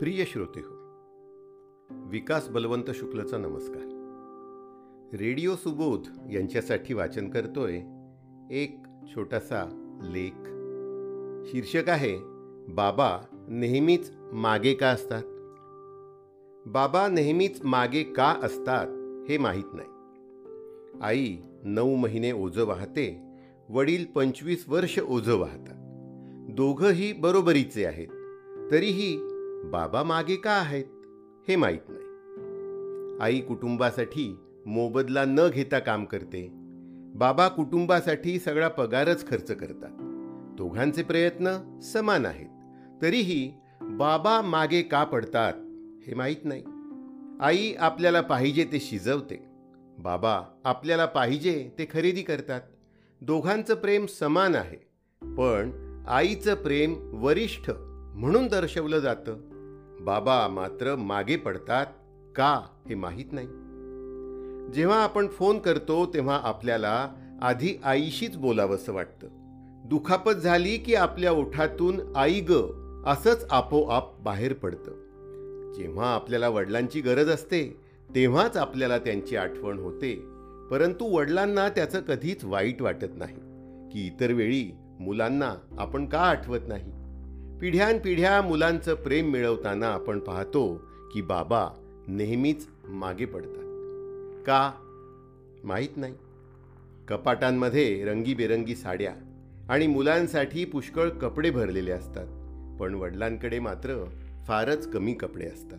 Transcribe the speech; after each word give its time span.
प्रिय 0.00 0.24
श्रोते 0.24 0.60
हो 0.60 0.74
विकास 2.10 2.48
बलवंत 2.48 2.90
शुक्लचा 2.90 3.38
नमस्कार. 3.38 3.82
रेडिओ 5.18 5.54
सुबोध 5.56 6.00
यांच्यासाठी 6.32 6.94
वाचन 6.94 7.30
करतोय 7.30 7.80
एक 8.50 8.76
छोटासा 9.14 9.64
लेख. 10.02 10.44
शीर्षक 11.50 11.88
आहे 11.88 12.18
बाबा 12.74 13.18
नेहमीच 13.48 14.10
मागे 14.32 14.74
का 14.74 14.88
असतात? 14.88 15.22
बाबा 16.66 17.08
नेहमीच 17.08 17.60
मागे 17.64 18.02
का 18.02 18.40
असतात 18.42 18.86
हे 19.30 19.38
माहीत 19.38 19.74
नाही. 19.74 19.88
आई 21.02 21.36
नऊ 21.64 21.96
महिने 21.96 22.32
ओझं 22.32 22.64
वाहते 22.64 23.20
वडील 23.68 24.04
पंचवीस 24.04 24.64
वर्ष 24.68 24.98
ओझं 24.98 25.36
वाहतात. 25.36 25.74
दोघंही 26.50 27.12
बरोबरीचे 27.12 27.84
आहेत 27.84 28.08
तरीही 28.70 29.37
बाबा 29.64 30.02
मागे 30.02 30.36
का 30.36 30.52
आहेत 30.52 30.84
हे 31.48 31.56
माहीत 31.56 31.80
नाही. 31.88 32.04
आई 33.20 33.40
कुटुंबासाठी 33.40 34.38
मोबदला 34.66 35.24
न 35.24 35.40
घेता 35.48 35.78
काम 35.78 36.04
करते. 36.04 36.48
बाबा 37.14 37.48
कुटुंबासाठी 37.48 38.38
सगळा 38.38 38.68
पगारच 38.68 39.28
खर्च 39.28 39.50
करतात. 39.50 39.90
दोघांचे 40.56 41.02
प्रयत्न 41.02 41.78
समान 41.80 42.26
आहेत. 42.26 42.48
तरीही 43.02 43.52
बाबा 43.82 44.40
मागे 44.40 44.82
का 44.82 45.04
पडतात 45.04 45.52
हे 46.08 46.14
माहीत 46.14 46.44
नाही. 46.44 46.64
आई 47.40 47.74
आपल्याला 47.78 48.20
पाहिजे 48.20 48.64
ते 48.64 48.80
शिजवते. 48.80 49.44
बाबा 49.98 50.42
आपल्याला 50.64 51.06
पाहिजे 51.06 51.70
ते 51.78 51.86
खरेदी 51.92 52.22
करतात. 52.22 52.60
दोघांचं 53.20 53.74
प्रेम 53.74 54.06
समान 54.06 54.54
आहे. 54.54 54.88
पण 55.22 55.70
आईचं 56.08 56.54
प्रेम 56.54 56.94
वरिष्ठ 57.12 57.70
म्हणून 58.14 58.46
दर्शवलं 58.46 58.98
जातं. 58.98 59.47
बाबा 60.00 60.48
मात्र 60.48 60.96
मागे 60.96 61.36
पडतात 61.36 61.86
का 62.36 62.62
हे 62.88 62.94
माहीत 62.94 63.24
नाही. 63.32 63.46
जेव्हा 64.72 65.02
आपण 65.02 65.26
फोन 65.26 65.58
करतो 65.58 66.06
तेव्हा 66.06 66.40
आपल्याला 66.44 67.08
आधी 67.42 67.80
आईशीच 67.84 68.36
बोलावंसं 68.36 68.92
वाटतं. 68.92 69.28
दुखापत 69.84 70.32
झाली 70.32 70.76
की 70.76 70.94
आपल्या 70.94 71.32
ओठातून 71.32 72.00
आई 72.16 72.40
ग 72.40 72.52
असंच 73.06 73.46
आपोआप 73.50 74.20
बाहेर 74.20 74.52
पडतं. 74.52 74.92
जेव्हा 75.72 76.14
आपल्याला 76.14 76.48
वडिलांची 76.48 77.00
गरज 77.00 77.28
असते 77.28 77.80
तेव्हाच 78.14 78.56
आपल्याला 78.56 78.98
त्यांची 78.98 79.36
आठवण 79.36 79.78
होते. 79.78 80.14
परंतु 80.70 81.16
वडिलांना 81.16 81.68
त्याचं 81.68 82.00
कधीच 82.00 82.44
वाईट 82.44 82.82
वाटत 82.82 83.14
नाही 83.14 83.36
की 83.92 84.06
इतर 84.06 84.32
वेळी 84.32 84.74
मुलांना 85.00 85.54
आपण 85.78 86.06
का 86.06 86.20
आठवत 86.20 86.60
नाही? 86.68 86.92
पिढ्यानपिढ्या 87.60 88.42
मुलांचं 88.42 88.94
प्रेम 88.94 89.30
मिळवताना 89.30 89.86
आपण 89.86 90.18
पाहतो 90.18 90.82
की 91.12 91.22
बाबा 91.22 91.68
नेहमीच 92.08 92.66
मागे 92.84 93.24
पडतात. 93.24 93.64
का? 94.46 94.72
माहीत 95.64 95.88
नाही. 95.96 96.14
कपाटांमध्ये 97.08 98.04
रंगीबेरंगी 98.04 98.76
साड्या 98.76 99.14
आणि 99.68 99.86
मुलांसाठी 99.86 100.64
पुष्कळ 100.64 101.08
कपडे 101.08 101.50
भरलेले 101.50 101.90
असतात 101.90 102.26
पण 102.80 102.94
वडिलांकडे 102.94 103.58
मात्र 103.58 104.04
फारच 104.46 104.90
कमी 104.90 105.14
कपडे 105.14 105.46
असतात. 105.46 105.78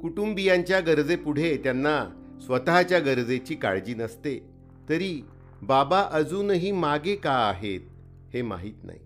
कुटुंबियांच्या 0.00 0.80
गरजेपुढे 0.80 1.56
त्यांना 1.56 2.04
स्वतःच्या 2.40 2.98
गरजेची 2.98 3.54
काळजी 3.54 3.94
नसते 3.94 4.50
तरी 4.88 5.24
बाबा 5.62 6.08
अजूनही 6.12 6.72
मागे 6.72 7.16
का 7.16 7.32
आहेत 7.32 7.80
हे 8.34 8.42
माहीत 8.42 8.84
नाही. 8.84 8.98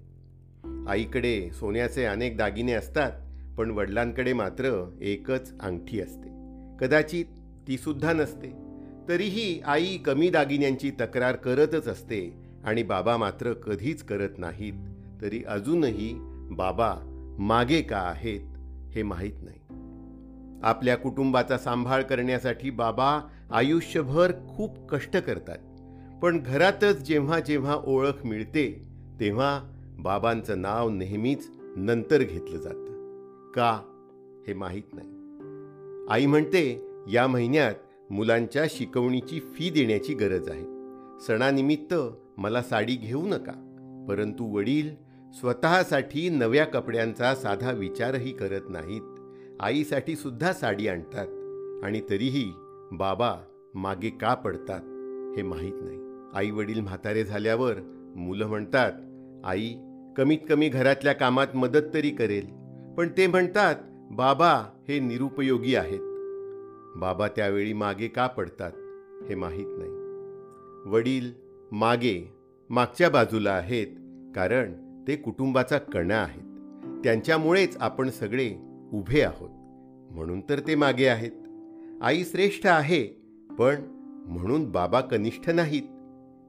आईकडे 0.89 1.51
सोन्याचे 1.53 2.05
अनेक 2.05 2.37
दागिने 2.37 2.73
असतात 2.73 3.13
पण 3.59 3.71
वडिलांकडे 3.71 4.33
मात्र 4.33 4.91
एकच 5.01 5.61
अंगठी 5.61 6.01
असते. 6.01 6.29
कदाचित 6.81 7.25
ती 7.69 7.79
सुद्धा 7.79 8.13
नसते. 8.13 8.53
तरीही 9.09 9.61
आई 9.61 9.97
कमी 9.97 10.31
दागिन्यांची 10.31 10.91
तक्रार 10.91 11.37
करतच 11.37 11.89
असते 11.89 12.35
आणि 12.65 12.83
बाबा 12.83 13.17
मात्र 13.17 13.53
कधीच 13.53 14.03
करत 14.03 14.39
नाहीत 14.39 14.73
तरी 15.23 15.45
अजूनही 15.45 16.15
बाबा 16.51 16.95
मागे 17.39 17.83
का 17.83 17.99
आहेत 17.99 18.41
हे 18.95 19.03
माहीत 19.03 19.33
नाही. 19.43 19.61
आपल्या 20.63 20.97
कुटुंबाचा 20.97 21.59
सांभाळ 21.59 22.03
करण्यासाठी 22.03 22.71
बाबा 22.71 23.21
आयुष्यभर 23.51 24.33
खूप 24.33 24.89
कष्ट 24.89 25.17
करतात. 25.17 25.59
पण 26.23 26.43
घरातच 26.43 27.07
जेव्हा 27.07 27.41
जेव्हा 27.41 27.75
ओळख 27.85 28.27
मिळते 28.27 28.89
तेव्हा 29.21 29.74
बाबांचं 29.99 30.63
नाव 30.63 30.91
नेहमीच 30.91 31.51
नंतर 31.77 32.19
घेतलं 32.19 32.57
जातं. 32.57 32.85
का? 33.51 33.81
हे 34.49 34.55
माहीत 34.55 34.83
नाही. 34.93 35.09
आई 36.11 36.27
म्हणते 36.27 36.87
या 37.13 37.27
महिन्यात 37.27 37.75
मुलांच्या 38.11 38.65
शिकवणीची 38.71 39.41
फी 39.41 39.71
देण्याची 39.71 40.15
गरज 40.15 40.49
आहे. 40.49 40.65
सणानिमित्त 41.27 41.95
मला 42.37 42.63
साडी 42.63 42.97
घेऊ 42.97 43.27
नका. 43.27 43.71
परंतु 44.09 44.45
वडील 44.45 44.91
स्वतःसाठी 45.33 46.29
नव्या 46.29 46.65
कपड्यांचा 46.65 47.35
साधा 47.35 47.71
विचारही 47.71 48.33
करत 48.33 48.61
नाहीत. 48.69 49.03
आईसाठी 49.61 50.17
सुद्धा 50.17 50.53
साडी 50.53 50.89
आणतात 50.89 51.29
आणि 51.85 52.01
तरीही 52.11 52.53
बाबा 52.93 53.35
मागे 53.75 54.11
का 54.11 54.35
पडतात 54.35 54.81
हे 55.37 55.43
माहीत 55.43 55.73
नाही. 55.75 55.99
आई 56.35 56.51
वडील 56.51 56.81
म्हातारे 56.81 57.25
झाल्यावर 57.25 57.75
मुलं 58.17 58.47
म्हणतात 58.47 58.93
आई 59.45 59.75
कमीत 60.17 60.39
कमी 60.49 60.69
घरातल्या 60.69 61.13
कामात 61.13 61.55
मदत 61.55 61.89
तरी 61.95 62.11
करेल 62.11 62.47
पण 62.95 63.09
ते 63.17 63.27
म्हणतात 63.27 63.75
बाबा 64.11 64.53
हे 64.89 64.99
निरुपयोगी 64.99 65.75
आहेत. 65.75 66.01
बाबा 66.97 67.29
त्यावेळी 67.29 67.73
मागे 67.73 68.09
का 68.09 68.27
पडतात 68.27 68.73
हे 69.29 69.35
माहीत 69.35 69.67
नाही. 69.69 70.91
वडील 70.91 71.31
मागे 71.73 72.33
मागच्या 72.71 73.11
बाजूला 73.11 73.53
आहेत 73.53 73.87
कारण 74.37 74.73
ते 75.09 75.17
कुटुंबाचा 75.17 75.79
कणा 75.79 76.17
आहेत. 76.17 76.43
त्यांच्यामुळेच 77.05 77.77
आपण 77.81 78.11
सगळे 78.11 78.51
उभे 78.93 79.23
आहोत 79.23 79.51
म्हणून 80.15 80.41
तर 80.41 80.61
ते 80.61 80.75
मागे 80.75 81.07
आहेत. 81.07 81.33
आई 82.03 82.25
श्रेष्ठ 82.25 82.67
आहे 82.67 83.05
पण 83.59 83.75
म्हणून 84.27 84.71
बाबा 84.71 85.01
कनिष्ठ 85.01 85.51
नाहीत. 85.51 85.83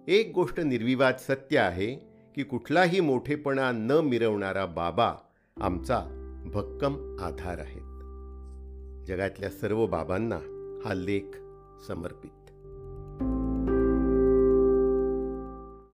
एक 0.07 0.31
गोष्ट 0.35 0.59
निर्विवाद 0.59 1.15
सत्य 1.19 1.57
आहे 1.59 2.14
की 2.35 2.43
कुठलाही 2.43 2.99
मोठेपणा 2.99 3.71
न 3.71 3.91
मिरवणारा 3.91 4.65
बाबा 4.65 5.13
आमचा 5.61 5.99
भक्कम 6.53 7.17
आधार 7.19 7.57
आहेत. 7.59 7.95
जगातल्या 9.07 9.49
सर्व 9.49 9.87
बाबांना 9.87 10.35
हा 10.85 10.93
लेख 10.93 11.37
समर्पित. 11.87 12.44